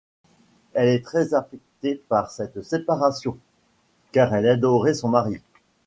Elle 0.73 0.87
est 0.89 1.03
très 1.05 1.35
affectée 1.35 2.01
par 2.09 2.31
cette 2.31 2.63
séparation, 2.63 3.37
car 4.11 4.33
elle 4.33 4.47
adorait 4.47 4.95
son 4.95 5.09
mari. 5.09 5.41